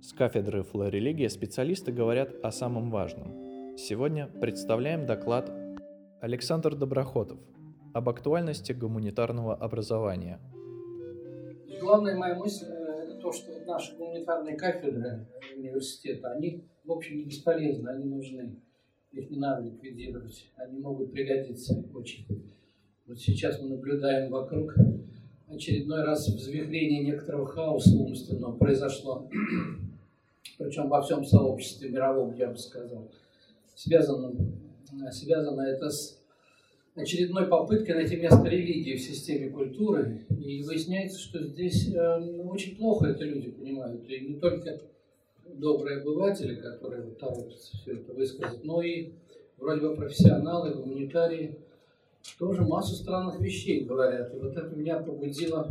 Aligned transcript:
С 0.00 0.12
кафедры 0.12 0.62
флорелигия 0.62 1.28
специалисты 1.28 1.92
говорят 1.92 2.34
о 2.42 2.50
самом 2.50 2.90
важном. 2.90 3.76
Сегодня 3.76 4.26
представляем 4.26 5.06
доклад 5.06 5.50
Александр 6.20 6.74
Доброхотов 6.76 7.38
об 7.92 8.08
актуальности 8.08 8.72
гуманитарного 8.72 9.54
образования. 9.54 10.40
Главная 11.80 12.16
моя 12.16 12.34
мысль 12.34 12.66
э,– 12.66 13.04
это 13.04 13.16
то, 13.16 13.32
что 13.32 13.52
наши 13.66 13.96
гуманитарные 13.96 14.56
кафедры 14.56 15.26
университета, 15.56 16.32
они, 16.32 16.64
в 16.84 16.92
общем, 16.92 17.18
не 17.18 17.24
бесполезны, 17.24 17.88
они 17.88 18.04
нужны. 18.04 18.56
Их 19.12 19.30
не 19.30 19.38
надо 19.38 19.62
ликвидировать, 19.62 20.50
они 20.56 20.80
могут 20.80 21.12
пригодиться 21.12 21.84
очень. 21.94 22.26
Вот 23.06 23.18
сейчас 23.18 23.60
мы 23.60 23.68
наблюдаем 23.68 24.30
вокруг 24.30 24.74
очередной 25.46 26.02
раз 26.02 26.28
взвихрение 26.28 27.04
некоторого 27.04 27.46
хаоса 27.46 27.94
умственного 27.96 28.56
произошло, 28.56 29.28
причем 30.58 30.88
во 30.88 31.02
всем 31.02 31.24
сообществе 31.24 31.90
мировом, 31.90 32.34
я 32.34 32.48
бы 32.48 32.56
сказал. 32.56 33.10
Связано, 33.74 34.32
связано 35.10 35.62
это 35.62 35.90
с 35.90 36.18
очередной 36.94 37.46
попыткой 37.46 37.96
найти 37.96 38.16
место 38.16 38.44
религии 38.44 38.96
в 38.96 39.00
системе 39.00 39.50
культуры. 39.50 40.26
И 40.30 40.62
выясняется, 40.62 41.18
что 41.18 41.42
здесь 41.42 41.92
э, 41.92 42.18
очень 42.42 42.76
плохо 42.76 43.08
это 43.08 43.24
люди 43.24 43.50
понимают. 43.50 44.08
И 44.08 44.20
не 44.20 44.34
только 44.38 44.80
добрые 45.46 46.00
обыватели, 46.00 46.54
которые 46.56 47.02
вот 47.02 47.18
торопятся 47.18 47.76
все 47.76 47.94
это 47.94 48.12
высказать, 48.12 48.64
но 48.64 48.82
и 48.82 49.12
вроде 49.58 49.80
бы 49.80 49.96
профессионалы, 49.96 50.74
гуманитарии, 50.74 51.58
тоже 52.38 52.62
массу 52.62 52.94
странных 52.94 53.40
вещей 53.40 53.84
говорят. 53.84 54.34
И 54.34 54.38
вот 54.38 54.56
это 54.56 54.74
меня 54.74 54.98
побудило, 54.98 55.68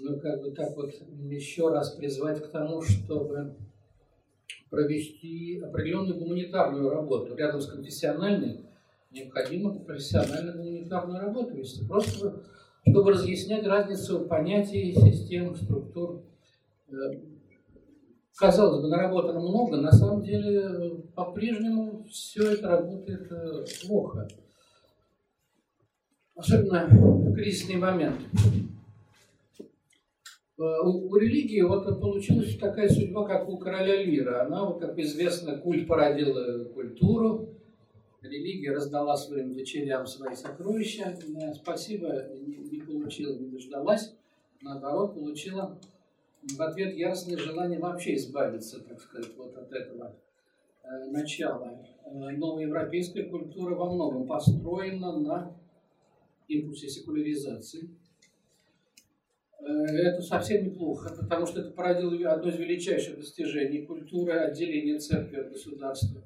ну, 0.00 0.20
как 0.20 0.42
бы 0.42 0.50
так 0.52 0.76
вот 0.76 0.92
еще 1.28 1.68
раз 1.70 1.90
призвать 1.90 2.42
к 2.42 2.50
тому, 2.50 2.82
чтобы 2.82 3.56
провести 4.68 5.60
определенную 5.60 6.18
гуманитарную 6.18 6.90
работу 6.90 7.34
рядом 7.34 7.60
с 7.60 7.66
конфессиональной, 7.66 8.64
необходимо 9.10 9.78
профессиональную 9.80 10.56
гуманитарную 10.56 11.20
работу 11.20 11.56
вести. 11.56 11.84
Просто 11.84 12.42
чтобы 12.88 13.12
разъяснять 13.12 13.66
разницу 13.66 14.20
понятий, 14.26 14.92
систем, 14.94 15.54
структур. 15.54 16.22
Э, 16.88 16.94
казалось 18.36 18.82
бы, 18.82 18.88
наработано 18.88 19.40
много, 19.40 19.76
на 19.76 19.92
самом 19.92 20.22
деле 20.22 21.02
по-прежнему 21.14 22.04
все 22.04 22.52
это 22.52 22.68
работает 22.68 23.30
э, 23.30 23.64
плохо. 23.86 24.28
Особенно 26.34 26.88
в 26.88 27.34
кризисный 27.34 27.76
момент. 27.76 28.16
Э, 30.60 30.82
у, 30.82 31.10
у 31.10 31.16
религии 31.16 31.62
вот 31.62 31.86
получилась 32.00 32.56
такая 32.58 32.88
судьба, 32.88 33.26
как 33.26 33.48
у 33.48 33.56
короля 33.56 34.02
Лира. 34.02 34.42
Она, 34.44 34.70
как 34.74 34.98
известно, 34.98 35.56
культ 35.56 35.88
породила 35.88 36.64
культуру, 36.64 37.48
религия 38.20 38.72
раздала 38.72 39.16
своим 39.16 39.54
дочерям 39.54 40.06
свои 40.06 40.34
сокровища. 40.34 41.16
Спасибо 41.54 42.26
не, 42.46 42.56
не 42.56 42.80
получила, 42.80 43.38
не 43.38 43.48
дождалась. 43.48 44.14
Наоборот, 44.60 45.14
получила 45.14 45.78
в 46.42 46.60
ответ 46.60 46.94
ясное 46.94 47.38
желание 47.38 47.78
вообще 47.78 48.16
избавиться, 48.16 48.80
так 48.80 49.00
сказать, 49.00 49.30
вот 49.38 49.56
от 49.56 49.72
этого 49.72 50.14
э, 50.82 51.06
начала. 51.10 51.80
Э, 52.04 52.36
новая 52.36 52.64
европейская 52.64 53.22
культура 53.22 53.74
во 53.74 53.90
многом 53.90 54.26
построена 54.26 55.18
на 55.18 55.56
импульсе 56.48 56.90
секуляризации– 56.90 57.88
Э, 57.99 57.99
это 59.66 60.22
совсем 60.22 60.64
неплохо, 60.64 61.14
потому 61.18 61.46
что 61.46 61.60
это 61.60 61.70
породило 61.70 62.32
одно 62.32 62.50
из 62.50 62.56
величайших 62.56 63.18
достижений 63.18 63.82
культуры 63.82 64.32
отделения 64.32 64.98
церкви 64.98 65.36
от 65.36 65.52
государства, 65.52 66.22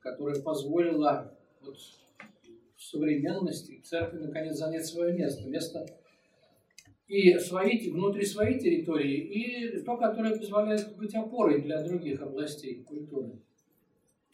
которое 0.00 0.40
позволило 0.40 1.36
вот 1.62 1.76
в 2.76 2.82
современности 2.82 3.80
церкви 3.84 4.18
наконец 4.18 4.56
занять 4.56 4.86
свое 4.86 5.14
место, 5.14 5.48
место 5.48 5.86
и 7.06 7.38
своей, 7.38 7.90
внутри 7.90 8.24
своей 8.24 8.58
территории, 8.58 9.18
и 9.18 9.82
то, 9.82 9.96
которое 9.96 10.36
позволяет 10.36 10.96
быть 10.96 11.14
опорой 11.14 11.60
для 11.62 11.82
других 11.82 12.22
областей 12.22 12.82
культуры. 12.82 13.32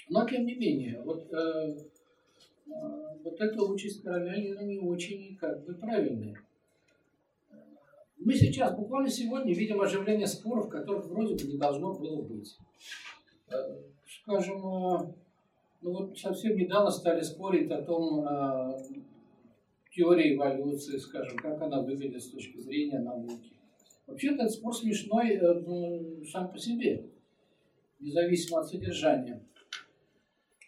Но 0.09 0.29
тем 0.29 0.45
не 0.47 0.55
менее, 0.55 1.01
вот, 1.05 1.33
э, 1.33 1.37
э, 1.37 2.71
вот 3.23 3.41
эта 3.41 3.63
участь 3.63 4.03
короля 4.03 4.37
не 4.63 4.79
очень 4.79 5.37
как 5.37 5.65
бы 5.65 5.75
правильная. 5.75 6.37
Мы 8.21 8.35
сейчас, 8.35 8.77
буквально 8.77 9.09
сегодня, 9.09 9.55
видим 9.55 9.81
оживление 9.81 10.27
споров, 10.27 10.69
которых 10.69 11.07
вроде 11.07 11.43
бы 11.43 11.51
не 11.51 11.57
должно 11.57 11.95
было 11.95 12.21
быть. 12.21 12.55
Э, 13.49 13.55
скажем, 14.23 14.59
э, 14.59 15.15
ну 15.81 15.91
вот 15.91 16.19
совсем 16.19 16.55
недавно 16.55 16.91
стали 16.91 17.23
спорить 17.23 17.71
о 17.71 17.81
том, 17.81 18.27
э, 18.27 18.75
теории 19.91 20.37
эволюции, 20.37 20.99
скажем, 20.99 21.39
как 21.39 21.63
она 21.63 21.81
выглядит 21.81 22.23
с 22.23 22.31
точки 22.31 22.59
зрения 22.61 22.99
науки. 22.99 23.53
Вообще-то 24.07 24.43
этот 24.43 24.53
спор 24.53 24.75
смешной 24.77 25.39
ну, 25.39 26.23
сам 26.31 26.53
по 26.53 26.59
себе, 26.59 27.07
независимо 28.01 28.61
от 28.61 28.69
содержания. 28.69 29.43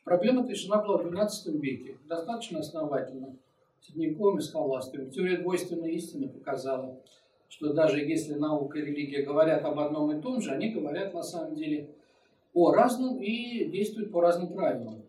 Проблема 0.05 0.49
решена 0.49 0.83
была 0.83 0.99
в 0.99 1.07
XII 1.07 1.59
веке, 1.59 1.99
достаточно 2.09 2.61
основательно, 2.61 3.37
Средневековыми 3.81 4.39
схоластами. 4.39 5.11
Теория 5.11 5.39
двойственной 5.39 5.93
истины 5.95 6.29
показала, 6.29 7.03
что 7.53 7.75
даже 7.75 8.01
если 8.01 8.33
наука 8.33 8.79
и 8.79 8.83
религия 8.87 9.23
говорят 9.23 9.63
об 9.67 9.79
одном 9.79 10.11
и 10.11 10.23
том 10.23 10.41
же, 10.41 10.53
они 10.53 10.71
говорят 10.71 11.13
на 11.13 11.23
самом 11.23 11.55
деле 11.55 11.91
о 12.55 12.73
разном 12.73 13.21
и 13.21 13.67
действуют 13.67 14.11
по 14.11 14.23
разным 14.23 14.55
правилам. 14.55 15.05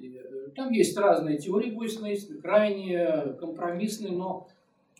Э, 0.00 0.50
там 0.56 0.72
есть 0.72 0.98
разные 0.98 1.38
теории 1.38 1.70
двойственной 1.70 2.14
истины, 2.14 2.40
крайне 2.40 3.34
компромиссные, 3.38 4.10
но 4.10 4.48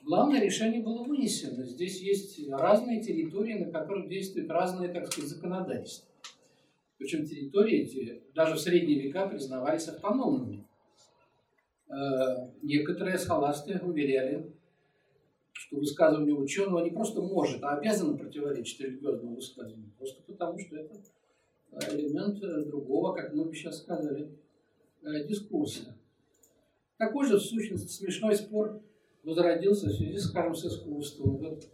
главное 0.05 0.41
решение 0.41 0.81
было 0.81 1.03
вынесено. 1.03 1.65
Здесь 1.65 2.01
есть 2.01 2.49
разные 2.49 3.03
территории, 3.03 3.55
на 3.55 3.73
которых 3.73 4.09
действуют 4.09 4.49
разные, 4.49 4.91
так 4.91 5.09
сказать, 5.09 5.31
законодательства. 5.31 6.09
Причем 6.99 7.27
территории 7.27 7.81
эти 7.81 8.23
даже 8.33 8.55
в 8.55 8.61
средние 8.61 9.01
века 9.01 9.27
признавались 9.27 9.89
автономными. 9.89 10.65
Э, 11.89 12.53
некоторые 12.63 13.19
схоласты 13.19 13.81
уверяли, 13.83 14.53
что 15.59 15.77
высказывание 15.77 16.37
ученого 16.37 16.85
не 16.85 16.91
просто 16.91 17.21
может, 17.21 17.65
а 17.65 17.77
обязано 17.77 18.17
противоречить 18.17 18.81
религиозному 18.81 19.35
высказыванию, 19.35 19.91
просто 19.99 20.23
потому 20.23 20.57
что 20.57 20.77
это 20.77 20.95
э, 21.73 21.97
элемент 21.97 22.41
э, 22.41 22.65
другого, 22.65 23.13
как 23.13 23.35
мы 23.35 23.45
бы 23.45 23.53
сейчас 23.53 23.79
сказали, 23.79 24.31
э, 25.03 25.27
дискурса. 25.27 25.97
Такой 26.97 27.27
же, 27.27 27.39
в 27.39 27.43
сущности, 27.43 27.89
смешной 27.89 28.37
спор 28.37 28.81
возродился 29.25 29.89
в 29.89 29.95
связи, 29.95 30.17
скажем, 30.19 30.55
с 30.55 30.65
искусством. 30.65 31.39
Вот 31.39 31.65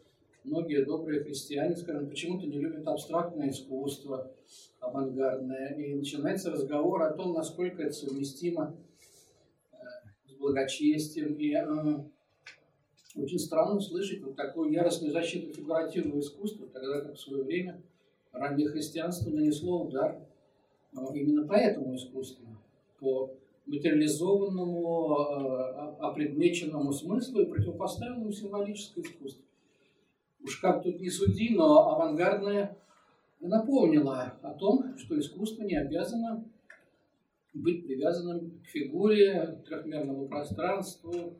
многие 0.44 0.82
добрые 0.86 1.22
христиане, 1.22 1.76
скажем, 1.76 2.08
почему-то 2.08 2.46
не 2.46 2.58
любят 2.58 2.88
абстрактное 2.88 3.50
искусство, 3.50 4.32
авангардное. 4.80 5.74
И 5.74 5.94
начинается 5.94 6.50
разговор 6.50 7.02
о 7.02 7.12
том, 7.12 7.34
насколько 7.34 7.82
это 7.82 7.92
совместимо 7.92 8.74
с 10.26 10.32
благочестием 10.36 11.34
и 11.34 11.52
очень 13.14 13.38
странно 13.38 13.80
слышать 13.80 14.22
вот 14.22 14.36
такую 14.36 14.72
яростную 14.72 15.12
защиту 15.12 15.52
фигуративного 15.52 16.20
искусства, 16.20 16.66
тогда 16.72 17.00
как 17.00 17.14
в 17.14 17.20
свое 17.20 17.44
время 17.44 17.80
раннее 18.32 18.68
христианство 18.68 19.30
нанесло 19.30 19.84
удар 19.84 20.18
именно 21.12 21.46
по 21.46 21.54
этому 21.54 21.94
искусству, 21.94 22.46
по 22.98 23.30
материализованному, 23.66 25.16
а, 25.16 25.96
опредмеченному 26.00 26.92
смыслу 26.92 27.40
и 27.40 27.46
противопоставленному 27.46 28.32
символическое 28.32 29.04
искусство. 29.04 29.44
Уж 30.42 30.58
как 30.58 30.82
тут 30.82 31.00
не 31.00 31.08
суди, 31.08 31.54
но 31.54 31.92
авангардное 31.92 32.76
напомнило 33.40 34.38
о 34.42 34.52
том, 34.54 34.96
что 34.98 35.18
искусство 35.18 35.62
не 35.62 35.76
обязано 35.76 36.44
быть 37.54 37.86
привязанным 37.86 38.60
к 38.62 38.66
фигуре, 38.66 39.60
к 39.62 39.68
трехмерному 39.68 40.28
пространству, 40.28 41.38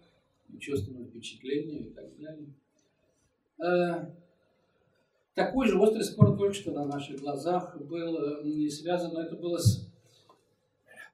чувственного 0.58 1.06
впечатления 1.06 1.80
и 1.80 1.90
так 1.90 2.16
далее. 2.16 2.48
Э, 3.58 4.12
такой 5.34 5.68
же 5.68 5.78
острый 5.78 6.02
спор 6.02 6.36
только 6.36 6.54
что 6.54 6.72
на 6.72 6.86
наших 6.86 7.20
глазах 7.20 7.80
был 7.80 8.42
не 8.42 8.68
связан, 8.68 9.12
но 9.12 9.22
это 9.22 9.36
было 9.36 9.58
с... 9.58 9.88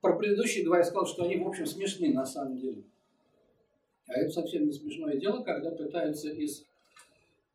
Про 0.00 0.16
предыдущие 0.16 0.64
два 0.64 0.78
я 0.78 0.84
сказал, 0.84 1.06
что 1.06 1.24
они, 1.24 1.36
в 1.36 1.46
общем, 1.46 1.66
смешны 1.66 2.12
на 2.12 2.24
самом 2.24 2.58
деле. 2.58 2.84
А 4.10 4.18
это 4.18 4.30
совсем 4.30 4.66
не 4.66 4.72
смешное 4.72 5.16
дело, 5.16 5.42
когда 5.42 5.70
пытаются 5.70 6.30
из 6.30 6.66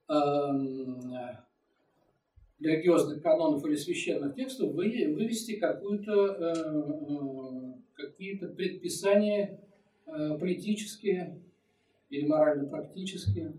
э, 0.08 0.14
религиозных 2.60 3.22
канонов 3.22 3.66
или 3.66 3.76
священных 3.76 4.36
текстов 4.36 4.72
вы, 4.72 5.14
вывести 5.14 5.58
какую-то, 5.58 6.14
э, 6.14 6.54
э, 7.10 7.74
какие-то 7.94 8.48
предписания 8.48 9.60
политические 10.06 11.42
или 12.10 12.25
морально-практически. 12.25 13.54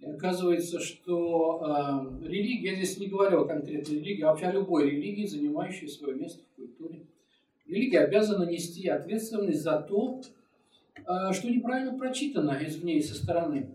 И 0.00 0.06
оказывается, 0.06 0.78
что 0.80 2.20
э, 2.22 2.26
религия, 2.28 2.70
я 2.70 2.76
здесь 2.76 2.98
не 2.98 3.08
говорю 3.08 3.42
о 3.42 3.44
конкретной 3.46 3.96
религии, 3.96 4.22
а 4.22 4.30
вообще 4.30 4.46
о 4.46 4.52
любой 4.52 4.90
религии, 4.90 5.26
занимающей 5.26 5.88
свое 5.88 6.14
место 6.14 6.42
в 6.44 6.56
культуре. 6.56 7.06
Религия 7.66 8.00
обязана 8.00 8.48
нести 8.48 8.88
ответственность 8.88 9.60
за 9.60 9.80
то, 9.80 10.20
э, 10.96 11.32
что 11.32 11.50
неправильно 11.50 11.98
прочитано 11.98 12.58
извне 12.64 12.98
и 12.98 13.02
со 13.02 13.14
стороны. 13.14 13.74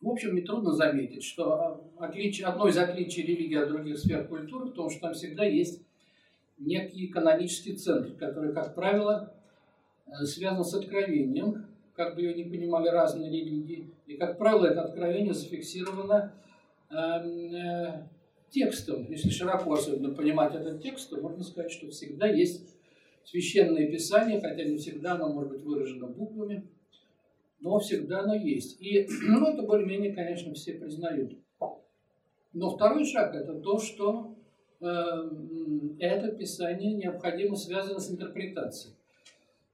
В 0.00 0.08
общем, 0.08 0.34
нетрудно 0.34 0.72
заметить, 0.72 1.22
что 1.22 1.90
э, 1.98 2.04
отличие, 2.04 2.46
одно 2.46 2.66
из 2.66 2.76
отличий 2.76 3.22
религии 3.22 3.56
от 3.56 3.68
других 3.68 3.98
сфер 3.98 4.26
культуры 4.26 4.66
в 4.66 4.72
том, 4.72 4.90
что 4.90 5.02
там 5.02 5.14
всегда 5.14 5.44
есть 5.44 5.82
некий 6.58 7.06
канонический 7.08 7.76
центр, 7.76 8.12
который, 8.14 8.52
как 8.52 8.74
правило, 8.74 9.32
э, 10.06 10.24
связан 10.24 10.64
с 10.64 10.74
откровением, 10.74 11.66
как 12.00 12.14
бы 12.14 12.22
ее 12.22 12.32
не 12.32 12.44
понимали 12.44 12.88
разные 12.88 13.30
религии. 13.30 13.90
И, 14.06 14.16
как 14.16 14.38
правило, 14.38 14.64
это 14.64 14.84
откровение 14.84 15.34
зафиксировано 15.34 16.32
эм, 16.90 17.54
э, 17.54 18.08
текстом. 18.48 19.06
Если 19.10 19.28
широко 19.28 19.74
особенно 19.74 20.14
понимать 20.14 20.54
этот 20.54 20.82
текст, 20.82 21.10
то 21.10 21.20
можно 21.20 21.44
сказать, 21.44 21.70
что 21.70 21.90
всегда 21.90 22.26
есть 22.26 22.74
священное 23.24 23.90
писание, 23.90 24.40
хотя 24.40 24.64
не 24.64 24.78
всегда 24.78 25.12
оно 25.12 25.30
может 25.30 25.50
быть 25.50 25.62
выражено 25.62 26.06
буквами, 26.06 26.70
но 27.60 27.78
всегда 27.80 28.20
оно 28.20 28.34
есть. 28.34 28.80
И 28.80 29.06
ну, 29.28 29.52
это 29.52 29.62
более-менее, 29.62 30.14
конечно, 30.14 30.54
все 30.54 30.72
признают. 30.72 31.34
Но 32.54 32.70
второй 32.70 33.04
шаг– 33.04 33.34
это 33.36 33.60
то, 33.60 33.78
что 33.78 34.38
э, 34.80 34.86
это 35.98 36.32
писание 36.32 36.94
необходимо 36.94 37.56
связано 37.56 38.00
с 38.00 38.10
интерпретацией. 38.10 38.96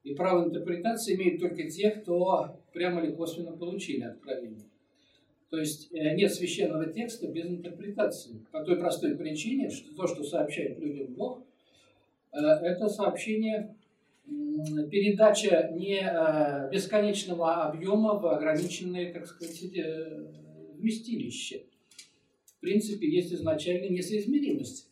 И 0.06 0.14
право 0.14 0.44
интерпретации 0.44 1.16
имеют 1.16 1.40
только 1.40 1.68
те, 1.68 1.90
кто 1.90 2.60
прямо 2.72 3.02
или 3.02 3.10
косвенно 3.10 3.50
получили 3.50 4.04
откровение. 4.04 4.62
То 5.50 5.58
есть 5.58 5.92
э, 5.92 6.14
нет 6.14 6.32
священного 6.32 6.86
текста 6.86 7.26
без 7.26 7.46
интерпретации. 7.46 8.46
По 8.52 8.62
той 8.62 8.76
простой 8.76 9.16
причине, 9.16 9.68
что 9.68 9.92
то, 9.96 10.06
что 10.06 10.22
сообщает 10.22 10.78
людям 10.78 11.12
Бог, 11.14 11.42
э, 12.32 12.38
это 12.38 12.88
сообщение, 12.88 13.74
передача 14.24 15.72
не 15.74 15.98
э, 15.98 16.70
бесконечного 16.70 17.64
объема 17.64 18.14
в 18.14 18.28
ограниченное, 18.28 19.12
так 19.12 19.26
сказать, 19.26 19.60
вместилище. 20.78 21.64
В 22.44 22.60
принципе, 22.60 23.08
есть 23.08 23.32
изначально 23.32 23.88
несоизмеримость 23.88 24.88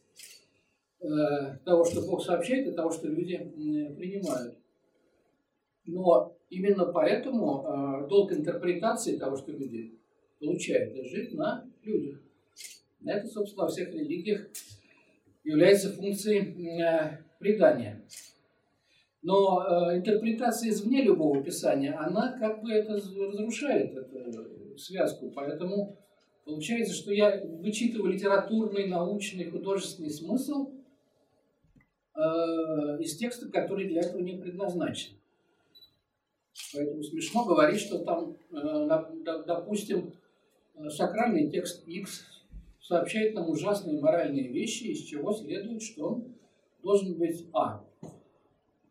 того, 0.98 1.84
что 1.84 2.00
Бог 2.02 2.24
сообщает, 2.24 2.66
и 2.66 2.72
того, 2.72 2.90
что 2.90 3.06
люди 3.06 3.36
принимают. 3.96 4.56
Но 5.86 6.36
именно 6.50 6.86
поэтому 6.86 7.64
э, 7.64 8.08
долг 8.08 8.32
интерпретации 8.32 9.18
того, 9.18 9.36
что 9.36 9.52
люди 9.52 9.98
получают, 10.40 10.94
лежит 10.94 11.34
на 11.34 11.70
людях. 11.82 12.20
Это, 13.04 13.26
собственно, 13.26 13.64
во 13.64 13.68
всех 13.68 13.92
религиях 13.92 14.48
является 15.42 15.92
функцией 15.92 16.80
э, 16.80 17.18
предания. 17.38 18.02
Но 19.22 19.62
э, 19.62 19.96
интерпретация 19.98 20.70
извне 20.70 21.02
любого 21.02 21.42
писания, 21.42 21.98
она 21.98 22.36
как 22.38 22.62
бы 22.62 22.72
это 22.72 22.94
разрушает 22.94 23.94
эту 23.94 24.78
связку. 24.78 25.30
Поэтому 25.30 25.98
получается, 26.44 26.94
что 26.94 27.12
я 27.12 27.42
вычитываю 27.42 28.12
литературный, 28.12 28.86
научный, 28.86 29.50
художественный 29.50 30.10
смысл 30.10 30.72
э, 32.14 32.20
из 33.00 33.16
текста, 33.16 33.50
который 33.50 33.88
для 33.88 34.00
этого 34.00 34.20
не 34.20 34.36
предназначен. 34.36 35.14
Поэтому 36.72 37.02
смешно 37.02 37.44
говорить, 37.44 37.80
что 37.80 37.98
там, 38.04 38.36
э, 38.52 39.42
допустим, 39.46 40.12
э, 40.74 40.88
сакральный 40.88 41.50
текст 41.50 41.86
X 41.86 42.24
сообщает 42.80 43.34
нам 43.34 43.48
ужасные 43.48 44.00
моральные 44.00 44.48
вещи, 44.48 44.84
из 44.84 45.00
чего 45.02 45.32
следует, 45.32 45.82
что 45.82 46.08
он 46.08 46.34
должен 46.82 47.14
быть 47.14 47.46
А. 47.52 47.84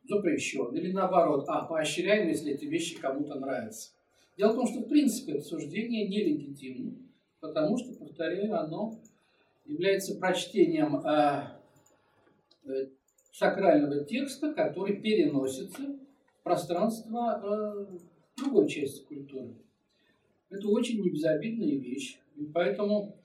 Запрещен. 0.09 0.75
Или 0.75 0.91
наоборот, 0.91 1.45
А. 1.47 1.65
Поощряем, 1.65 2.27
если 2.27 2.53
эти 2.53 2.65
вещи 2.65 2.99
кому-то 2.99 3.35
нравятся. 3.35 3.91
Дело 4.37 4.53
в 4.53 4.55
том, 4.55 4.67
что 4.67 4.79
в 4.79 4.89
принципе 4.89 5.33
это 5.33 5.43
суждение 5.43 6.07
нелегитимно, 6.07 6.95
потому 7.39 7.77
что, 7.77 7.93
повторяю, 7.93 8.59
оно 8.59 8.99
является 9.65 10.15
прочтением 10.15 10.97
э, 10.97 11.43
э, 12.65 12.87
сакрального 13.31 14.03
текста, 14.03 14.53
который 14.53 14.97
переносится 14.97 15.99
пространство 16.43 17.41
э, 17.43 17.97
другой 18.37 18.67
части 18.67 19.03
культуры. 19.05 19.55
Это 20.49 20.67
очень 20.67 21.01
небезобидная 21.01 21.77
вещь. 21.77 22.19
И 22.35 22.45
поэтому, 22.45 23.15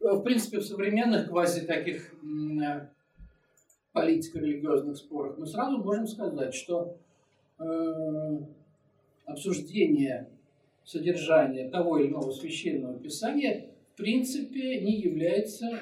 э, 0.00 0.10
в 0.12 0.22
принципе, 0.22 0.58
в 0.58 0.64
современных 0.64 1.28
квази 1.28 1.66
таких 1.66 2.14
э, 2.14 2.86
политико-религиозных 3.92 4.96
спорах 4.96 5.38
мы 5.38 5.46
сразу 5.46 5.78
можем 5.78 6.06
сказать, 6.06 6.54
что 6.54 6.96
э, 7.58 8.38
обсуждение 9.24 10.28
содержания 10.84 11.70
того 11.70 11.98
или 11.98 12.08
иного 12.08 12.30
священного 12.32 12.98
писания 12.98 13.70
в 13.92 13.96
принципе 13.96 14.80
не 14.80 15.00
является 15.00 15.80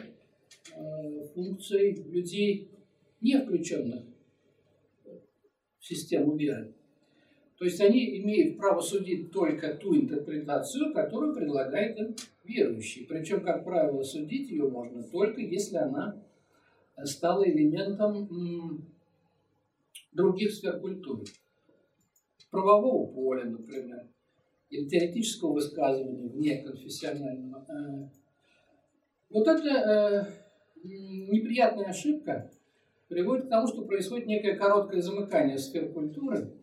э, 0.75 1.25
функцией 1.35 2.03
людей, 2.11 2.69
не 3.21 3.39
включенных 3.39 4.05
систему 5.91 6.37
веры. 6.37 6.73
То 7.59 7.65
есть 7.67 7.81
они 7.81 8.21
имеют 8.21 8.57
право 8.57 8.81
судить 8.81 9.31
только 9.31 9.75
ту 9.75 9.95
интерпретацию, 9.95 10.95
которую 10.95 11.35
предлагает 11.35 11.99
им 11.99 12.17
верующий. 12.45 13.07
Причем, 13.07 13.43
как 13.43 13.65
правило, 13.65 14.03
судить 14.03 14.51
ее 14.51 14.69
можно 14.69 15.03
только 15.03 15.41
если 15.41 15.77
она 15.77 16.17
стала 17.05 17.47
элементом 17.47 18.29
других 20.13 20.53
сфер 20.53 20.81
культуры. 20.81 21.25
Правового 22.51 23.13
поля, 23.13 23.45
например, 23.45 24.09
или 24.71 24.89
теоретического 24.89 25.53
высказывания 25.53 26.29
вне 26.29 26.63
конфессионального. 26.63 27.65
Э, 27.69 28.09
вот 29.29 29.47
это 29.47 29.69
э, 29.69 30.27
неприятная 30.83 31.87
ошибка, 31.87 32.51
приводит 33.11 33.47
к 33.47 33.49
тому, 33.49 33.67
что 33.67 33.83
происходит 33.83 34.27
некое 34.29 34.57
короткое 34.57 35.03
замыкание 35.03 35.59
сфер 35.59 35.93
культуры, 35.93 36.55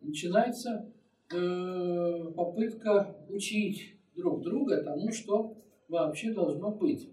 начинается 0.00 0.90
э, 1.30 2.32
попытка 2.34 3.14
учить 3.28 3.94
друг 4.16 4.42
друга 4.42 4.82
тому, 4.82 5.12
что 5.12 5.54
вообще 5.88 6.32
должно 6.32 6.70
быть. 6.70 7.10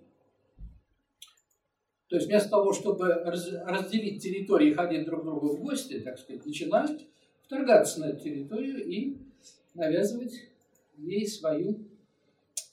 То 2.08 2.16
есть 2.16 2.28
вместо 2.28 2.50
того, 2.50 2.72
чтобы 2.72 3.08
разделить 3.14 4.24
территории 4.24 4.72
и 4.72 4.74
ходить 4.74 5.06
друг 5.06 5.22
к 5.22 5.26
другу 5.26 5.58
в 5.58 5.60
гости, 5.60 6.00
так 6.00 6.18
сказать, 6.18 6.46
начинают 6.46 7.06
вторгаться 7.44 8.00
на 8.00 8.06
эту 8.06 8.24
территорию 8.24 8.84
и 8.86 9.18
навязывать 9.74 10.34
ей 10.98 11.28
свою 11.28 11.86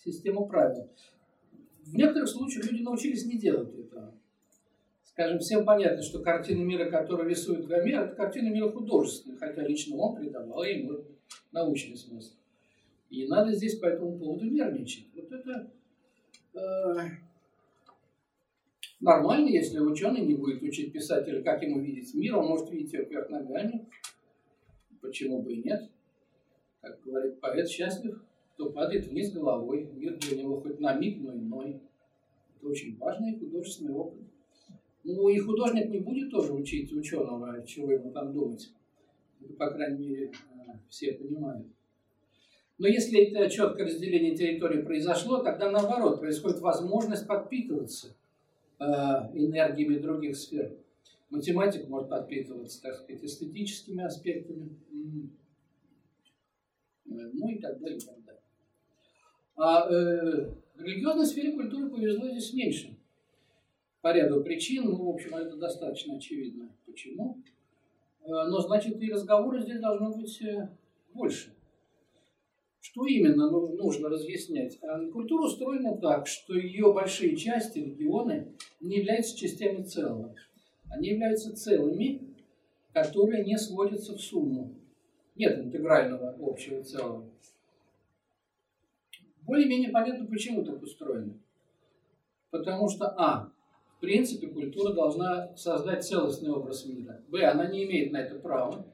систему 0.04 0.46
правил. 0.46 0.88
В 1.84 1.96
некоторых 1.96 2.28
случаях 2.28 2.70
люди 2.70 2.82
научились 2.82 3.26
не 3.26 3.38
делать 3.38 3.74
этого. 3.74 4.14
Скажем, 5.16 5.38
всем 5.38 5.64
понятно, 5.64 6.02
что 6.02 6.18
картина 6.18 6.62
мира, 6.62 6.90
которую 6.90 7.30
рисует 7.30 7.66
Гомер, 7.66 8.02
это 8.02 8.14
картина 8.14 8.50
мира 8.50 8.68
художественная, 8.68 9.38
хотя 9.38 9.66
лично 9.66 9.96
он 9.96 10.14
придавал 10.14 10.62
ему 10.62 11.04
научный 11.52 11.96
смысл. 11.96 12.34
И 13.08 13.26
надо 13.26 13.54
здесь 13.54 13.78
по 13.78 13.86
этому 13.86 14.18
поводу 14.18 14.44
нервничать. 14.44 15.06
Вот 15.14 15.32
это 15.32 15.70
э, 16.52 16.96
нормально, 19.00 19.48
если 19.48 19.78
ученый 19.78 20.20
не 20.20 20.34
будет 20.34 20.60
учить 20.60 20.92
писателя, 20.92 21.42
как 21.42 21.62
ему 21.62 21.80
видеть 21.80 22.12
мир, 22.12 22.36
он 22.36 22.48
может 22.48 22.70
видеть 22.70 22.92
его 22.92 23.04
вверх 23.04 23.30
ногами. 23.30 23.88
Почему 25.00 25.40
бы 25.40 25.54
и 25.54 25.62
нет? 25.62 25.90
Как 26.82 27.02
говорит 27.02 27.40
поэт, 27.40 27.70
счастлив, 27.70 28.22
кто 28.52 28.68
падает 28.68 29.06
вниз 29.06 29.32
головой. 29.32 29.88
Мир 29.94 30.18
для 30.18 30.42
него 30.42 30.60
хоть 30.60 30.78
на 30.78 30.92
миг, 30.92 31.22
но 31.22 31.32
иной. 31.32 31.80
Это 32.54 32.68
очень 32.68 32.98
важный 32.98 33.38
художественный 33.38 33.94
опыт. 33.94 34.20
Ну 35.08 35.28
и 35.28 35.38
художник 35.38 35.88
не 35.88 36.00
будет 36.00 36.32
тоже 36.32 36.52
учить 36.52 36.92
ученого, 36.92 37.64
чего 37.64 37.92
ему 37.92 38.10
там 38.10 38.32
думать. 38.32 38.72
Это, 39.40 39.52
по 39.52 39.70
крайней 39.70 40.04
мере, 40.04 40.32
э, 40.32 40.72
все 40.88 41.12
понимают. 41.12 41.64
Но 42.78 42.88
если 42.88 43.20
это 43.20 43.48
четкое 43.48 43.86
разделение 43.86 44.34
территории 44.34 44.82
произошло, 44.82 45.44
тогда 45.44 45.70
наоборот, 45.70 46.18
происходит 46.18 46.58
возможность 46.58 47.24
подпитываться 47.28 48.16
э, 48.80 48.84
энергиями 48.84 49.98
других 49.98 50.36
сфер. 50.36 50.76
Математика 51.30 51.86
может 51.88 52.10
подпитываться, 52.10 52.82
так 52.82 52.96
сказать, 52.96 53.22
эстетическими 53.22 54.02
аспектами, 54.02 54.70
ну 57.04 57.48
и 57.48 57.58
так 57.60 57.78
далее. 57.78 57.98
И 57.98 58.00
так 58.00 58.24
далее. 58.24 58.42
А 59.54 59.88
э, 59.88 60.50
в 60.74 60.82
религиозной 60.82 61.26
сфере 61.26 61.52
культуры 61.52 61.90
повезло 61.90 62.28
здесь 62.28 62.52
меньше 62.52 62.95
по 64.06 64.12
ряду 64.12 64.40
причин, 64.44 64.84
ну, 64.84 65.04
в 65.04 65.08
общем, 65.08 65.34
это 65.34 65.56
достаточно 65.56 66.14
очевидно, 66.14 66.70
почему. 66.86 67.42
Э, 68.20 68.28
но, 68.28 68.60
значит, 68.60 69.02
и 69.02 69.10
разговоры 69.10 69.60
здесь 69.60 69.80
должно 69.80 70.12
быть 70.12 70.40
э, 70.42 70.68
больше. 71.12 71.52
Что 72.78 73.04
именно 73.04 73.50
ну, 73.50 73.74
нужно 73.74 74.08
разъяснять? 74.08 74.78
А, 74.80 75.04
культура 75.10 75.46
устроена 75.46 75.96
так, 75.96 76.28
что 76.28 76.54
ее 76.54 76.92
большие 76.92 77.34
части, 77.34 77.80
регионы, 77.80 78.54
не 78.78 78.98
являются 78.98 79.36
частями 79.36 79.82
целого. 79.82 80.36
Они 80.88 81.08
являются 81.08 81.56
целыми, 81.56 82.32
которые 82.92 83.44
не 83.44 83.58
сводятся 83.58 84.16
в 84.16 84.20
сумму. 84.20 84.72
Нет 85.34 85.58
интегрального 85.58 86.36
общего 86.40 86.80
целого. 86.84 87.28
Более-менее 89.42 89.90
понятно, 89.90 90.26
почему 90.26 90.64
так 90.64 90.80
устроено. 90.80 91.36
Потому 92.52 92.88
что, 92.88 93.06
а, 93.18 93.52
в 93.96 94.00
принципе, 94.00 94.48
культура 94.48 94.92
должна 94.92 95.56
создать 95.56 96.04
целостный 96.04 96.50
образ 96.50 96.84
мира. 96.84 97.22
Б, 97.28 97.44
она 97.44 97.66
не 97.66 97.84
имеет 97.84 98.12
на 98.12 98.18
это 98.18 98.34
права, 98.34 98.84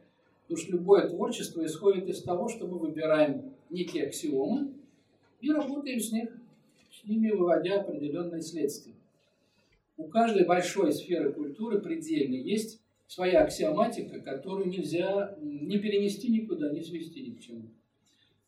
потому 0.42 0.58
что 0.58 0.72
любое 0.72 1.08
творчество 1.08 1.64
исходит 1.66 2.08
из 2.08 2.22
того, 2.22 2.48
что 2.48 2.68
мы 2.68 2.78
выбираем 2.78 3.52
некие 3.68 4.06
аксиомы 4.06 4.72
и 5.40 5.50
работаем 5.50 5.98
с, 5.98 6.12
них, 6.12 6.30
с 6.92 7.04
ними, 7.04 7.30
выводя 7.30 7.80
определенные 7.80 8.42
следствия. 8.42 8.94
У 9.96 10.04
каждой 10.04 10.46
большой 10.46 10.92
сферы 10.92 11.32
культуры 11.32 11.80
предельной 11.80 12.40
есть 12.40 12.80
своя 13.08 13.42
аксиоматика, 13.42 14.20
которую 14.20 14.68
нельзя 14.68 15.36
не 15.40 15.78
перенести 15.78 16.28
никуда, 16.30 16.70
не 16.70 16.82
свести 16.82 17.22
ни 17.22 17.30
к 17.30 17.40
чему. 17.40 17.62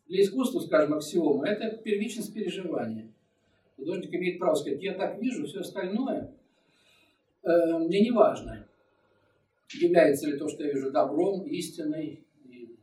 Для 0.06 0.22
искусства, 0.22 0.60
скажем, 0.60 0.94
аксиома– 0.94 1.46
это 1.48 1.76
первичность 1.78 2.32
переживания. 2.32 3.08
Художник 3.76 4.14
имеет 4.14 4.38
право 4.38 4.54
сказать, 4.54 4.82
я 4.82 4.94
так 4.94 5.20
вижу, 5.20 5.46
все 5.46 5.60
остальное 5.60 6.30
мне 7.44 8.00
не 8.00 8.10
важно. 8.10 8.66
Является 9.72 10.28
ли 10.28 10.38
то, 10.38 10.48
что 10.48 10.64
я 10.64 10.72
вижу, 10.72 10.90
добром, 10.90 11.46
истиной. 11.46 12.24
И 12.44 12.76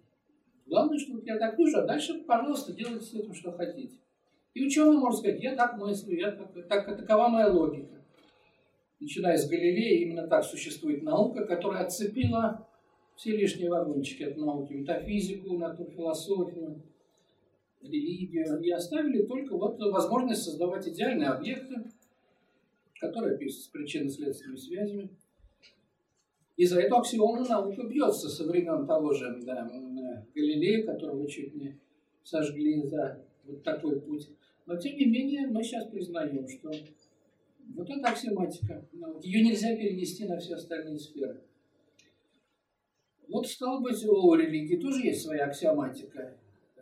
главное, 0.65 0.97
что 0.97 1.19
я 1.25 1.37
так 1.37 1.57
вижу, 1.57 1.79
а 1.79 1.85
дальше, 1.85 2.23
пожалуйста, 2.25 2.73
делайте 2.73 3.05
с 3.05 3.13
этим, 3.13 3.33
что 3.33 3.51
хотите. 3.51 3.97
И 4.53 4.65
ученый 4.65 4.97
может 4.97 5.19
сказать, 5.19 5.41
я 5.41 5.55
так 5.55 5.77
мыслю, 5.77 6.17
я 6.17 6.31
так, 6.31 6.67
так, 6.67 6.97
такова 6.97 7.29
моя 7.29 7.47
логика. 7.47 8.03
Начиная 8.99 9.37
с 9.37 9.47
Галилея, 9.47 10.01
именно 10.03 10.27
так 10.27 10.43
существует 10.43 11.01
наука, 11.01 11.45
которая 11.45 11.85
отцепила 11.85 12.67
все 13.15 13.35
лишние 13.35 13.69
вагончики 13.69 14.23
от 14.23 14.37
науки, 14.37 14.73
метафизику, 14.73 15.57
натурфилософию, 15.57 16.83
религию, 17.81 18.59
и 18.61 18.71
оставили 18.71 19.23
только 19.23 19.57
вот 19.57 19.79
возможность 19.79 20.43
создавать 20.43 20.87
идеальные 20.87 21.29
объекты, 21.29 21.85
которые 23.01 23.33
описываются 23.33 23.63
с 23.63 23.71
причинно-следственными 23.71 24.57
связями. 24.57 25.09
И 26.55 26.65
за 26.65 26.79
эту 26.79 26.97
аксиому 26.97 27.43
наука 27.43 27.83
бьется 27.83 28.29
со 28.29 28.45
времен 28.45 28.85
того 28.85 29.13
же 29.13 29.39
да, 29.41 29.67
Галилея, 30.35 30.85
которого 30.85 31.27
чуть 31.27 31.55
не 31.55 31.79
сожгли 32.23 32.83
за 32.83 33.25
вот 33.45 33.63
такой 33.63 33.99
путь. 33.99 34.29
Но 34.67 34.77
тем 34.77 34.95
не 34.95 35.05
менее 35.05 35.47
мы 35.47 35.63
сейчас 35.63 35.87
признаем, 35.87 36.47
что 36.47 36.71
вот 37.73 37.89
эта 37.89 38.09
аксиоматика, 38.09 38.85
ее 39.23 39.43
нельзя 39.43 39.75
перенести 39.75 40.25
на 40.25 40.37
все 40.37 40.53
остальные 40.53 40.99
сферы. 40.99 41.41
Вот, 43.27 43.47
стало 43.47 43.81
быть, 43.81 44.05
у 44.05 44.35
религии 44.35 44.75
тоже 44.75 45.07
есть 45.07 45.23
своя 45.23 45.45
аксиоматика 45.45 46.37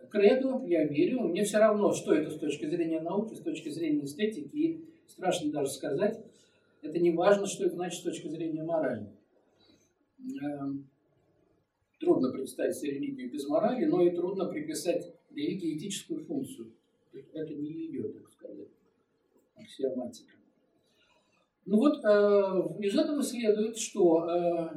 кредо, 0.09 0.63
я 0.65 0.85
верю, 0.85 1.21
мне 1.21 1.43
все 1.43 1.59
равно, 1.59 1.93
что 1.93 2.13
это 2.13 2.29
с 2.29 2.37
точки 2.37 2.65
зрения 2.65 2.99
науки, 2.99 3.35
с 3.35 3.41
точки 3.41 3.69
зрения 3.69 4.05
эстетики, 4.05 4.55
и 4.55 4.85
страшно 5.09 5.51
даже 5.51 5.71
сказать, 5.71 6.23
это 6.81 6.99
не 6.99 7.11
важно, 7.11 7.45
что 7.45 7.65
это 7.65 7.75
значит 7.75 7.99
с 7.99 8.03
точки 8.03 8.27
зрения 8.27 8.63
морали. 8.63 9.07
Эм, 10.41 10.87
трудно 11.99 12.31
представить 12.31 12.75
себе 12.75 12.93
религию 12.93 13.31
без 13.31 13.47
морали, 13.47 13.85
но 13.85 14.01
и 14.01 14.11
трудно 14.11 14.45
приписать 14.45 15.13
религии 15.31 15.77
этическую 15.77 16.23
функцию. 16.25 16.71
Это 17.33 17.53
не 17.53 17.71
ее, 17.71 18.09
так 18.09 18.29
сказать, 18.29 18.67
аксиоматика. 19.55 20.33
Ну 21.65 21.77
вот, 21.77 22.03
э, 22.03 22.83
из 22.83 22.97
этого 22.97 23.21
следует, 23.21 23.77
что, 23.77 24.29
э, 24.29 24.69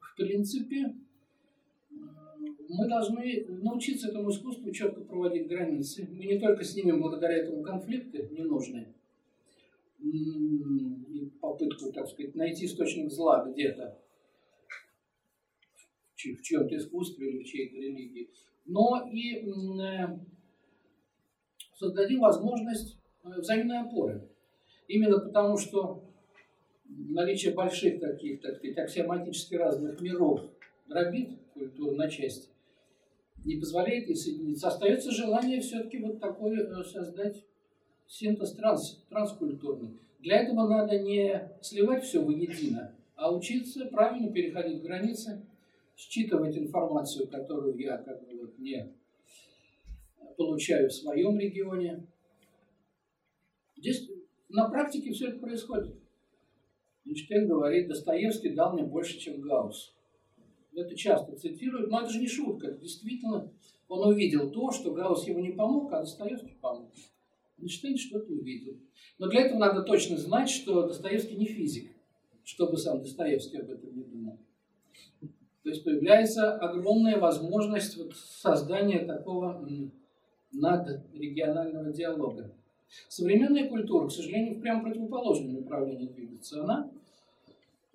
в 0.00 0.16
принципе, 0.16 0.94
мы 2.68 2.88
должны 2.88 3.46
научиться 3.48 4.08
этому 4.08 4.30
искусству 4.30 4.70
четко 4.72 5.00
проводить 5.02 5.48
границы. 5.48 6.08
Мы 6.10 6.26
не 6.26 6.38
только 6.38 6.64
снимем 6.64 7.00
благодаря 7.00 7.36
этому 7.38 7.62
конфликты 7.62 8.28
ненужные, 8.30 8.94
и 9.98 11.30
попытку, 11.40 11.92
так 11.92 12.06
сказать, 12.06 12.34
найти 12.34 12.66
источник 12.66 13.10
зла 13.10 13.44
где-то, 13.44 13.98
в 16.14 16.42
чьем-то 16.42 16.76
искусстве 16.76 17.30
или 17.30 17.42
в 17.42 17.46
чьей-то 17.46 17.76
религии, 17.76 18.30
но 18.64 19.08
и 19.12 19.48
э, 19.48 20.18
создадим 21.74 22.20
возможность 22.20 22.98
э, 23.22 23.28
взаимной 23.38 23.80
опоры. 23.80 24.28
Именно 24.88 25.20
потому, 25.20 25.56
что 25.56 26.02
наличие 26.84 27.54
больших 27.54 28.00
таких, 28.00 28.40
так 28.40 28.56
сказать, 28.56 28.78
аксиоматически 28.78 29.54
разных 29.54 30.00
миров 30.00 30.40
дробит 30.88 31.38
культуру 31.54 31.94
на 31.94 32.08
части 32.08 32.50
не 33.46 33.56
позволяет 33.56 34.08
ей 34.08 34.16
соединиться. 34.16 34.68
Остается 34.68 35.12
желание 35.12 35.60
все-таки 35.60 35.98
вот 35.98 36.20
такой 36.20 36.58
э, 36.58 36.84
создать 36.84 37.44
синтез 38.06 38.52
транс, 38.52 39.04
транскультурный. 39.08 40.00
Для 40.18 40.42
этого 40.42 40.68
надо 40.68 40.98
не 40.98 41.48
сливать 41.62 42.02
все 42.02 42.22
воедино, 42.22 42.94
а 43.14 43.32
учиться 43.32 43.86
правильно 43.86 44.32
переходить 44.32 44.82
границы, 44.82 45.46
считывать 45.96 46.58
информацию, 46.58 47.28
которую 47.28 47.78
я 47.78 47.98
как 47.98 48.26
бы 48.26 48.36
вот 48.40 48.58
не 48.58 48.92
получаю 50.36 50.88
в 50.88 50.92
своем 50.92 51.38
регионе. 51.38 52.04
Здесь 53.76 54.10
на 54.48 54.68
практике 54.68 55.12
все 55.12 55.28
это 55.28 55.38
происходит. 55.38 55.94
Эйнштейн 57.04 57.46
говорит, 57.46 57.88
Достоевский 57.88 58.50
дал 58.50 58.72
мне 58.72 58.82
больше, 58.82 59.18
чем 59.18 59.40
Гаусс 59.40 59.95
это 60.76 60.94
часто 60.94 61.36
цитируют, 61.36 61.90
но 61.90 62.00
это 62.00 62.10
же 62.10 62.20
не 62.20 62.28
шутка, 62.28 62.68
это 62.68 62.80
действительно 62.80 63.50
он 63.88 64.08
увидел 64.08 64.50
то, 64.50 64.70
что 64.72 64.92
Гаусс 64.92 65.26
ему 65.26 65.40
не 65.40 65.52
помог, 65.52 65.92
а 65.92 66.00
Достоевский 66.00 66.56
помог. 66.60 66.90
Эйнштейн 67.58 67.96
что-то 67.96 68.32
увидел. 68.32 68.74
Но 69.18 69.28
для 69.28 69.42
этого 69.42 69.58
надо 69.58 69.82
точно 69.82 70.16
знать, 70.16 70.50
что 70.50 70.86
Достоевский 70.86 71.36
не 71.36 71.46
физик, 71.46 71.90
чтобы 72.44 72.76
сам 72.76 73.00
Достоевский 73.00 73.58
об 73.58 73.70
этом 73.70 73.96
не 73.96 74.04
думал. 74.04 74.38
То 75.62 75.70
есть 75.70 75.84
появляется 75.84 76.54
огромная 76.56 77.18
возможность 77.18 77.96
вот 77.96 78.14
создания 78.14 79.04
такого 79.04 79.66
надрегионального 80.52 81.92
диалога. 81.92 82.54
Современная 83.08 83.68
культура, 83.68 84.06
к 84.06 84.12
сожалению, 84.12 84.54
в 84.54 84.60
прям 84.60 84.82
противоположном 84.82 85.54
направлении 85.54 86.06
двигается. 86.06 86.62
Она 86.62 86.90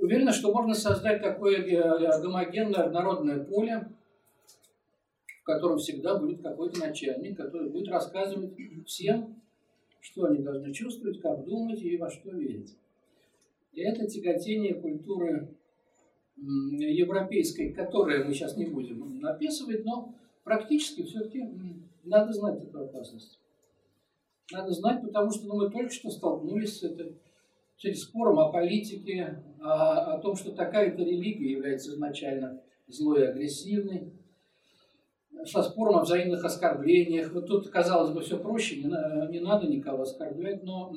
Уверена, 0.01 0.33
что 0.33 0.51
можно 0.51 0.73
создать 0.73 1.21
такое 1.21 1.57
э, 1.59 2.21
гомогенное 2.21 2.89
народное 2.89 3.43
поле, 3.43 3.87
в 5.41 5.43
котором 5.43 5.77
всегда 5.77 6.17
будет 6.17 6.41
какой-то 6.41 6.79
начальник, 6.79 7.37
который 7.37 7.69
будет 7.69 7.87
рассказывать 7.87 8.53
всем, 8.87 9.39
что 9.99 10.25
они 10.25 10.39
должны 10.39 10.73
чувствовать, 10.73 11.21
как 11.21 11.45
думать 11.45 11.83
и 11.83 11.97
во 11.97 12.09
что 12.09 12.31
верить. 12.31 12.75
И 13.73 13.81
это 13.81 14.07
тяготение 14.07 14.73
культуры 14.73 15.49
европейской, 16.35 17.71
которое 17.71 18.23
мы 18.23 18.33
сейчас 18.33 18.57
не 18.57 18.65
будем 18.65 19.19
написывать, 19.19 19.85
но 19.85 20.15
практически 20.43 21.03
все-таки 21.03 21.47
надо 22.03 22.33
знать 22.33 22.63
эту 22.63 22.85
опасность. 22.85 23.37
Надо 24.51 24.71
знать, 24.71 25.03
потому 25.03 25.29
что 25.29 25.45
ну, 25.45 25.57
мы 25.57 25.69
только 25.69 25.93
что 25.93 26.09
столкнулись 26.09 26.79
с 26.79 26.83
этой 26.83 27.15
через 27.81 28.03
спором 28.03 28.39
о 28.39 28.51
политике, 28.51 29.43
о, 29.59 30.13
о 30.13 30.19
том, 30.19 30.35
что 30.35 30.51
такая-то 30.51 31.01
религия 31.01 31.51
является 31.51 31.91
изначально 31.91 32.61
злой 32.87 33.21
и 33.21 33.25
агрессивной, 33.25 34.13
со 35.45 35.63
спором 35.63 35.95
о 35.95 36.03
взаимных 36.03 36.45
оскорблениях. 36.45 37.33
Вот 37.33 37.47
тут, 37.47 37.69
казалось 37.69 38.11
бы, 38.11 38.21
все 38.21 38.37
проще, 38.37 38.75
не, 38.77 39.31
не 39.31 39.39
надо 39.39 39.67
никого 39.67 40.03
оскорблять, 40.03 40.63
но 40.63 40.93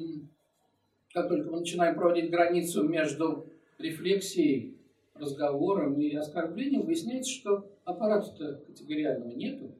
как 1.14 1.28
только 1.28 1.50
мы 1.50 1.60
начинаем 1.60 1.94
проводить 1.94 2.30
границу 2.30 2.86
между 2.86 3.46
рефлексией, 3.78 4.76
разговором 5.14 5.98
и 5.98 6.14
оскорблением, 6.14 6.82
выясняется, 6.82 7.32
что 7.32 7.70
аппарата-то 7.84 8.56
категориального 8.66 9.30
нету, 9.30 9.74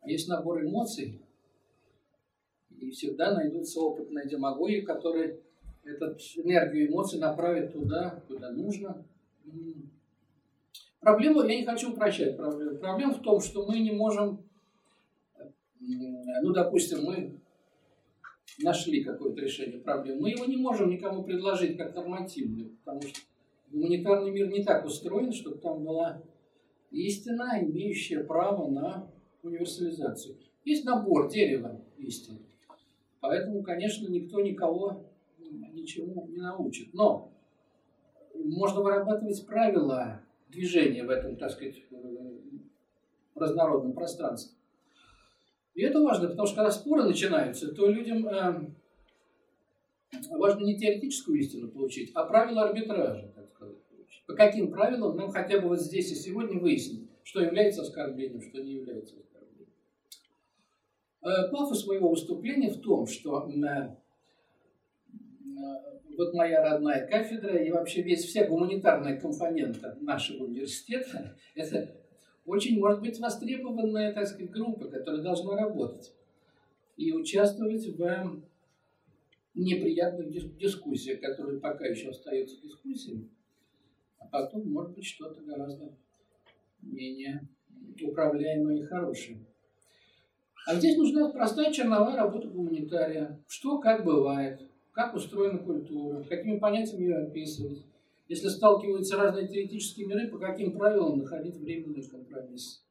а 0.00 0.10
есть 0.10 0.26
набор 0.26 0.64
эмоций, 0.64 1.20
и 2.70 2.90
всегда 2.90 3.32
найдутся 3.32 3.80
опытные 3.80 4.26
демагоги, 4.26 4.80
которые 4.80 5.40
этот 5.86 6.20
энергию 6.36 6.88
эмоций 6.88 7.18
направить 7.18 7.72
туда, 7.72 8.22
куда 8.26 8.50
нужно. 8.50 9.04
Проблему, 11.00 11.42
я 11.42 11.56
не 11.56 11.64
хочу 11.64 11.92
упрощать 11.92 12.36
проблему. 12.36 12.78
Проблема 12.78 13.14
в 13.14 13.22
том, 13.22 13.40
что 13.40 13.64
мы 13.66 13.78
не 13.78 13.92
можем, 13.92 14.44
ну, 15.78 16.52
допустим, 16.52 17.04
мы 17.04 17.40
нашли 18.58 19.04
какое-то 19.04 19.40
решение 19.40 19.78
проблемы, 19.78 20.22
мы 20.22 20.30
его 20.30 20.46
не 20.46 20.56
можем 20.56 20.90
никому 20.90 21.22
предложить 21.22 21.76
как 21.76 21.94
нормативное, 21.94 22.70
потому 22.84 23.02
что 23.02 23.20
гуманитарный 23.70 24.30
мир 24.30 24.48
не 24.48 24.64
так 24.64 24.84
устроен, 24.84 25.32
чтобы 25.32 25.58
там 25.58 25.84
была 25.84 26.22
истина, 26.90 27.60
имеющая 27.62 28.24
право 28.24 28.68
на 28.68 29.10
универсализацию. 29.42 30.36
Есть 30.64 30.84
набор 30.84 31.30
дерева 31.30 31.80
истин. 31.98 32.38
Поэтому, 33.20 33.62
конечно, 33.62 34.08
никто 34.08 34.40
никого 34.40 35.04
ничему 35.50 36.26
не 36.28 36.38
научит. 36.38 36.92
Но 36.94 37.32
можно 38.34 38.80
вырабатывать 38.80 39.46
правила 39.46 40.22
движения 40.48 41.04
в 41.04 41.10
этом, 41.10 41.36
так 41.36 41.50
сказать, 41.50 41.82
разнородном 43.34 43.92
пространстве. 43.92 44.56
И 45.74 45.82
это 45.82 46.00
важно, 46.00 46.28
потому 46.28 46.46
что 46.46 46.56
когда 46.56 46.70
споры 46.70 47.04
начинаются, 47.04 47.72
то 47.74 47.86
людям 47.86 48.26
э, 48.26 48.70
важно 50.30 50.64
не 50.64 50.78
теоретическую 50.78 51.38
истину 51.38 51.68
получить, 51.68 52.12
а 52.14 52.24
правила 52.24 52.62
арбитража, 52.62 53.30
так 53.34 53.46
сказать. 53.50 53.76
По 54.26 54.34
каким 54.34 54.70
правилам 54.70 55.16
нам 55.16 55.30
хотя 55.30 55.60
бы 55.60 55.68
вот 55.68 55.80
здесь 55.80 56.10
и 56.10 56.14
сегодня 56.14 56.58
выяснить, 56.58 57.10
что 57.22 57.42
является 57.42 57.82
оскорблением, 57.82 58.40
что 58.40 58.62
не 58.62 58.72
является 58.72 59.16
оскорблением. 59.18 59.68
Э, 61.22 61.50
пафос 61.50 61.86
моего 61.86 62.08
выступления 62.08 62.70
в 62.70 62.80
том, 62.80 63.06
что 63.06 63.46
э, 63.46 63.96
вот 66.16 66.34
моя 66.34 66.62
родная 66.62 67.06
кафедра 67.06 67.56
и 67.56 67.70
вообще 67.70 68.02
весь 68.02 68.24
вся 68.24 68.46
гуманитарная 68.46 69.18
компонента 69.20 69.96
нашего 70.00 70.44
университета– 70.44 71.36
это 71.54 71.94
очень, 72.44 72.78
может 72.78 73.00
быть, 73.00 73.18
востребованная, 73.18 74.12
так 74.12 74.26
сказать, 74.26 74.50
группа, 74.50 74.88
которая 74.88 75.22
должна 75.22 75.56
работать 75.56 76.14
и 76.96 77.12
участвовать 77.12 77.86
в 77.86 78.42
неприятных 79.54 80.30
дискуссиях, 80.30 81.20
которые 81.20 81.60
пока 81.60 81.86
еще 81.86 82.10
остаются 82.10 82.60
дискуссиями, 82.60 83.28
а 84.18 84.26
потом, 84.26 84.70
может 84.70 84.94
быть, 84.94 85.04
что-то 85.04 85.42
гораздо 85.42 85.92
менее 86.82 87.48
управляемое 88.00 88.78
и 88.78 88.82
хорошее. 88.84 89.38
А 90.66 90.74
здесь 90.74 90.96
нужна 90.96 91.30
простая 91.30 91.72
черновая 91.72 92.16
работа 92.16 92.48
гуманитария. 92.48 93.40
Что, 93.46 93.78
как 93.78 94.04
бывает, 94.04 94.60
как 94.96 95.14
устроена 95.14 95.58
культура, 95.58 96.24
какими 96.24 96.58
понятиями 96.58 97.04
ее 97.04 97.18
описывать. 97.18 97.84
Если 98.28 98.48
сталкиваются 98.48 99.18
разные 99.18 99.46
теоретические 99.46 100.06
миры, 100.06 100.28
по 100.28 100.38
каким 100.38 100.72
правилам 100.72 101.18
находить 101.18 101.56
временный 101.56 102.02
компромисс. 102.02 102.82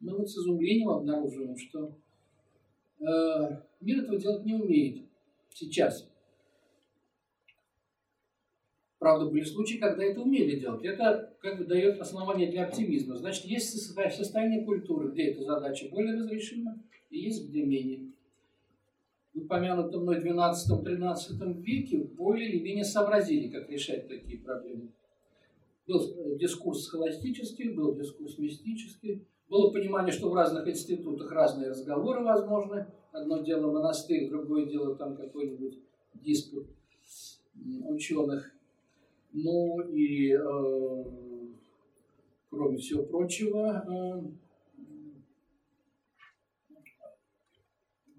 Мы 0.00 0.18
вот 0.18 0.28
с 0.28 0.36
изумлением 0.36 0.90
обнаруживаем, 0.90 1.56
что 1.56 1.92
э, 2.98 3.04
мир 3.80 4.02
этого 4.02 4.18
делать 4.18 4.44
не 4.44 4.54
умеет 4.54 5.06
сейчас. 5.54 6.10
Правда, 8.98 9.30
были 9.30 9.44
случаи, 9.44 9.76
когда 9.76 10.02
это 10.02 10.20
умели 10.20 10.58
делать. 10.58 10.84
Это 10.84 11.36
как 11.40 11.58
бы 11.58 11.64
дает 11.64 12.00
основание 12.00 12.50
для 12.50 12.64
оптимизма. 12.64 13.16
Значит, 13.16 13.44
есть 13.44 13.70
состояние 13.70 14.64
культуры, 14.64 15.12
где 15.12 15.30
эта 15.30 15.44
задача 15.44 15.88
более 15.88 16.16
разрешима, 16.16 16.82
и 17.10 17.20
есть 17.20 17.48
где 17.48 17.62
менее. 17.62 18.10
Упомянутом 19.34 20.02
мной 20.02 20.20
12-13 20.20 21.62
веке 21.62 21.98
более 21.98 22.50
или 22.50 22.62
менее 22.62 22.84
сообразили, 22.84 23.48
как 23.48 23.70
решать 23.70 24.06
такие 24.06 24.38
проблемы. 24.38 24.90
Был 25.86 26.00
э, 26.00 26.38
дискурс 26.38 26.84
схоластический, 26.84 27.72
был 27.72 27.94
дискурс 27.94 28.38
мистический, 28.38 29.26
было 29.48 29.70
понимание, 29.70 30.12
что 30.12 30.30
в 30.30 30.34
разных 30.34 30.68
институтах 30.68 31.30
разные 31.32 31.70
разговоры 31.70 32.22
возможны. 32.22 32.86
Одно 33.10 33.42
дело 33.42 33.70
монастырь, 33.70 34.28
другое 34.28 34.66
дело 34.66 34.96
там 34.96 35.16
какой-нибудь 35.16 35.78
диспут 36.14 36.68
ученых. 37.54 38.52
Ну 39.32 39.80
и, 39.80 40.32
э, 40.32 41.04
кроме 42.50 42.76
всего 42.78 43.02
прочего, 43.04 43.84
э, 43.86 44.22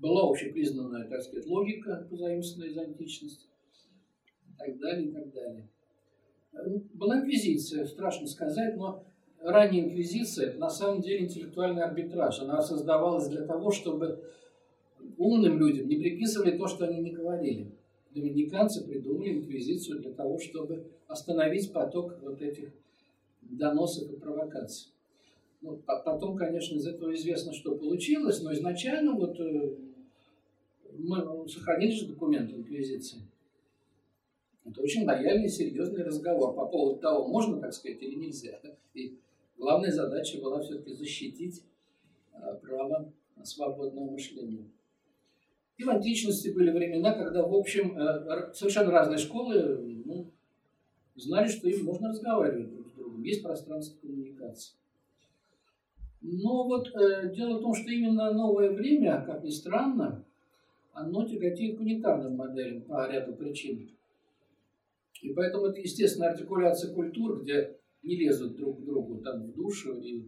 была 0.03 0.29
общепризнанная, 0.29 1.07
так 1.07 1.21
сказать, 1.21 1.47
логика, 1.47 2.05
позаимствованная 2.09 2.71
из 2.71 2.77
античности, 2.77 3.47
и 4.47 4.57
так 4.57 4.77
далее, 4.77 5.07
и 5.07 5.11
так 5.11 5.33
далее. 5.33 5.69
Была 6.93 7.19
инквизиция, 7.19 7.85
страшно 7.85 8.27
сказать, 8.27 8.75
но 8.75 9.03
ранняя 9.41 9.85
инквизиция– 9.85 10.47
это 10.49 10.59
на 10.59 10.69
самом 10.69 11.01
деле 11.01 11.25
интеллектуальный 11.25 11.83
арбитраж. 11.83 12.39
Она 12.41 12.61
создавалась 12.61 13.29
для 13.29 13.47
того, 13.47 13.71
чтобы 13.71 14.23
умным 15.17 15.57
людям 15.57 15.87
не 15.87 15.95
приписывали 15.95 16.57
то, 16.57 16.67
что 16.67 16.85
они 16.85 17.01
не 17.01 17.11
говорили 17.11 17.71
доминиканцы 18.13 18.85
придумали 18.85 19.33
инквизицию 19.33 19.99
для 19.99 20.11
того, 20.11 20.37
чтобы 20.39 20.85
остановить 21.07 21.71
поток 21.71 22.19
вот 22.21 22.41
этих 22.41 22.71
доносов 23.41 24.11
и 24.11 24.15
провокаций. 24.15 24.91
Ну, 25.61 25.81
потом, 25.85 26.35
конечно, 26.35 26.75
из 26.75 26.85
этого 26.85 27.13
известно, 27.15 27.53
что 27.53 27.75
получилось, 27.75 28.41
но 28.41 28.53
изначально 28.53 29.13
вот 29.13 29.39
э, 29.39 29.75
мы 30.97 31.47
сохранили 31.47 31.91
же 31.91 32.07
документы 32.07 32.55
инквизиции. 32.55 33.19
Это 34.65 34.81
очень 34.81 35.05
лояльный, 35.05 35.49
серьезный 35.49 36.03
разговор 36.03 36.55
по 36.55 36.65
поводу 36.65 36.99
того, 36.99 37.27
можно, 37.27 37.59
так 37.59 37.73
сказать, 37.73 38.01
или 38.01 38.15
нельзя. 38.15 38.59
И 38.93 39.17
главная 39.57 39.91
задача 39.91 40.39
была 40.39 40.61
все-таки 40.61 40.93
защитить 40.93 41.63
э, 42.33 42.55
право 42.61 43.11
свободного 43.43 44.11
мышления. 44.11 44.65
И 45.77 45.83
в 45.83 45.89
античности 45.89 46.49
были 46.49 46.71
времена, 46.71 47.13
когда, 47.13 47.45
в 47.45 47.53
общем, 47.53 47.97
э, 47.97 48.53
совершенно 48.53 48.91
разные 48.91 49.17
школы 49.17 50.01
ну, 50.05 50.31
знали, 51.15 51.47
что 51.47 51.67
им 51.67 51.85
можно 51.85 52.09
разговаривать 52.09 52.73
друг 52.73 52.87
с 52.87 52.91
другом. 52.91 53.21
Есть 53.23 53.43
пространство 53.43 53.99
коммуникации. 53.99 54.75
Но 56.21 56.63
вот 56.63 56.87
э, 56.95 57.33
дело 57.35 57.57
в 57.57 57.61
том, 57.61 57.73
что 57.73 57.91
именно 57.91 58.31
новое 58.31 58.71
время, 58.71 59.25
как 59.25 59.43
ни 59.43 59.49
странно, 59.49 60.23
оно 61.05 61.27
тяготеет 61.27 61.77
к 61.77 61.81
унитарным 61.81 62.35
моделям 62.35 62.81
по 62.83 63.09
ряду 63.09 63.33
причин. 63.33 63.89
И 65.21 65.33
поэтому 65.33 65.67
это, 65.67 65.79
естественно, 65.79 66.29
артикуляция 66.29 66.93
культур, 66.93 67.43
где 67.43 67.77
не 68.01 68.17
лезут 68.17 68.55
друг 68.55 68.81
к 68.81 68.85
другу 68.85 69.17
там 69.19 69.43
в 69.43 69.53
душу 69.53 69.93
и 69.99 70.25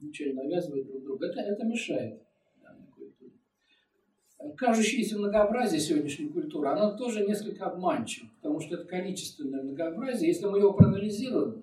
ничего 0.00 0.30
не 0.30 0.34
навязывают 0.34 0.86
друг 0.86 1.04
другу. 1.04 1.24
Это, 1.24 1.40
это 1.40 1.64
мешает 1.64 2.20
кажущееся 4.56 5.18
многообразие 5.18 5.80
сегодняшней 5.80 6.28
культуры, 6.28 6.68
оно 6.68 6.96
тоже 6.96 7.26
несколько 7.26 7.66
обманчиво, 7.66 8.28
потому 8.36 8.60
что 8.60 8.74
это 8.74 8.84
количественное 8.84 9.62
многообразие. 9.62 10.28
Если 10.28 10.46
мы 10.46 10.58
его 10.58 10.72
проанализируем, 10.72 11.62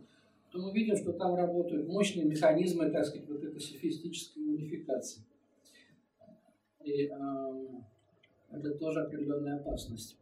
то 0.51 0.59
мы 0.59 0.73
видим, 0.73 0.97
что 0.97 1.13
там 1.13 1.35
работают 1.35 1.87
мощные 1.87 2.25
механизмы, 2.25 2.89
так 2.89 3.05
сказать, 3.05 3.27
вот 3.29 3.43
этой 3.43 3.59
софистической 3.59 4.43
унификации. 4.43 5.21
И 6.83 7.05
э, 7.05 7.09
это 8.51 8.71
тоже 8.75 9.01
определенная 9.01 9.57
опасность. 9.57 10.17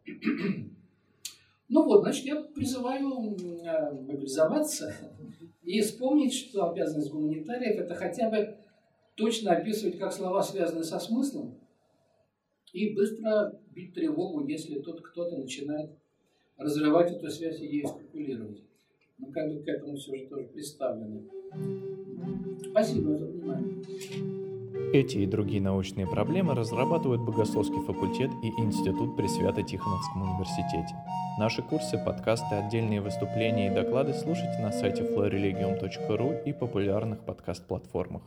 Ну 1.68 1.84
вот, 1.84 2.00
значит, 2.00 2.24
я 2.26 2.42
призываю 2.42 3.36
э, 3.36 3.92
мобилизоваться 3.92 4.92
и 5.62 5.80
вспомнить, 5.80 6.34
что 6.34 6.68
обязанность 6.68 7.12
гуманитариев– 7.12 7.76
это 7.80 7.94
хотя 7.94 8.28
бы 8.28 8.56
точно 9.14 9.52
описывать, 9.52 9.96
как 9.96 10.12
слова 10.12 10.42
связаны 10.42 10.82
со 10.82 10.98
смыслом, 10.98 11.60
и 12.72 12.92
быстро 12.92 13.60
бить 13.70 13.94
тревогу, 13.94 14.46
если 14.46 14.80
тот 14.80 15.00
кто-то 15.00 15.36
начинает 15.36 15.90
разрывать 16.56 17.12
эту 17.12 17.28
связь 17.30 17.60
и 17.60 17.66
ей 17.66 17.86
спекулировать. 17.86 18.62
Мы 19.18 19.30
как 19.32 19.52
бы 19.52 19.62
к 19.62 19.68
этому 19.68 19.96
все 19.96 20.16
же 20.16 20.26
тоже 20.26 20.46
представлены. 20.48 21.22
Спасибо 22.70 23.16
за 23.16 23.26
внимание. 23.26 24.39
Эти 24.92 25.18
и 25.18 25.26
другие 25.26 25.62
научные 25.62 26.04
проблемы 26.04 26.56
разрабатывают 26.56 27.22
Богословский 27.22 27.80
факультет 27.86 28.30
и 28.42 28.48
Институт 28.60 29.16
при 29.16 29.28
Свято-Тихоновском 29.28 30.22
университете. 30.22 30.96
Наши 31.38 31.62
курсы, 31.62 31.96
подкасты, 31.96 32.56
отдельные 32.56 33.00
выступления 33.00 33.70
и 33.70 33.74
доклады 33.74 34.14
слушайте 34.14 34.58
на 34.58 34.72
сайте 34.72 35.02
floreligium.ru 35.02 36.42
и 36.44 36.52
популярных 36.52 37.24
подкаст-платформах. 37.24 38.22